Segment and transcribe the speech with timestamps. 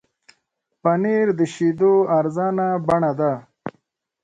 [0.81, 3.33] پنېر د شیدو ارزانه بڼه ده.